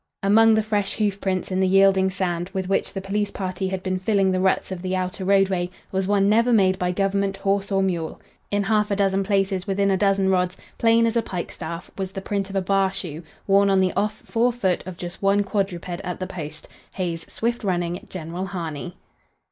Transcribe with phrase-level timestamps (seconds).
[0.23, 3.83] Among the fresh hoof prints in the yielding sand, with which the police party had
[3.83, 7.71] been filling the ruts of the outer roadway, was one never made by government horse
[7.71, 8.19] or mule.
[8.49, 12.19] In half a dozen places within a dozen rods, plain as a pikestaff, was the
[12.21, 15.87] print of a bar shoe, worn on the off fore foot of just one quadruped
[16.03, 18.95] at the post Hay's swift running "General Harney."